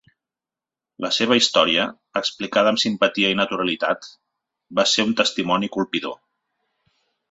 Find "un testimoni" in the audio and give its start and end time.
5.11-5.75